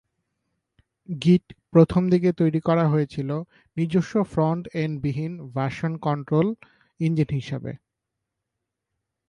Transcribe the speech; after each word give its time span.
গিট 1.09 1.45
প্রথমদিকে 1.73 2.29
তৈরি 2.33 2.59
করা 2.59 2.85
হয়েছিল 2.87 3.29
নিজস্ব 3.77 4.13
ফ্রন্ট-এন্ড 4.23 4.93
বিহীন 5.03 5.33
ভার্সন-কন্ট্রোল 5.55 6.47
ইঞ্জিন 6.99 7.29
হিসাবে। 7.31 7.71